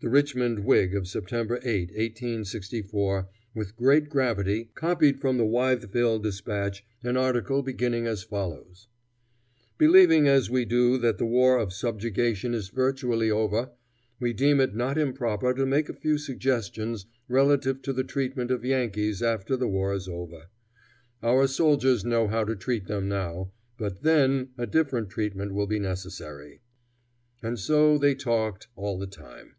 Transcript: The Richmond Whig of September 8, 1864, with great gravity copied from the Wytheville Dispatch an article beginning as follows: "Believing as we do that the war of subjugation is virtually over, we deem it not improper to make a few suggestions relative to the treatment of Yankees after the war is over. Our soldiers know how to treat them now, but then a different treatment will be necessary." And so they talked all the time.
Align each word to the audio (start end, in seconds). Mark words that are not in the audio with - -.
The 0.00 0.10
Richmond 0.10 0.64
Whig 0.64 0.92
of 0.96 1.06
September 1.06 1.60
8, 1.62 1.90
1864, 1.90 3.28
with 3.54 3.76
great 3.76 4.08
gravity 4.10 4.68
copied 4.74 5.20
from 5.20 5.38
the 5.38 5.46
Wytheville 5.46 6.18
Dispatch 6.18 6.84
an 7.04 7.16
article 7.16 7.62
beginning 7.62 8.04
as 8.08 8.24
follows: 8.24 8.88
"Believing 9.78 10.26
as 10.26 10.50
we 10.50 10.64
do 10.64 10.98
that 10.98 11.18
the 11.18 11.24
war 11.24 11.56
of 11.58 11.72
subjugation 11.72 12.54
is 12.54 12.70
virtually 12.70 13.30
over, 13.30 13.70
we 14.18 14.32
deem 14.32 14.58
it 14.58 14.74
not 14.74 14.98
improper 14.98 15.54
to 15.54 15.64
make 15.64 15.88
a 15.88 15.94
few 15.94 16.18
suggestions 16.18 17.06
relative 17.28 17.80
to 17.82 17.92
the 17.92 18.02
treatment 18.04 18.50
of 18.50 18.64
Yankees 18.64 19.22
after 19.22 19.56
the 19.56 19.68
war 19.68 19.94
is 19.94 20.08
over. 20.08 20.48
Our 21.22 21.46
soldiers 21.46 22.04
know 22.04 22.26
how 22.26 22.42
to 22.44 22.56
treat 22.56 22.88
them 22.88 23.08
now, 23.08 23.52
but 23.78 24.02
then 24.02 24.48
a 24.58 24.66
different 24.66 25.08
treatment 25.10 25.54
will 25.54 25.68
be 25.68 25.78
necessary." 25.78 26.62
And 27.44 27.60
so 27.60 27.96
they 27.96 28.16
talked 28.16 28.66
all 28.74 28.98
the 28.98 29.06
time. 29.06 29.54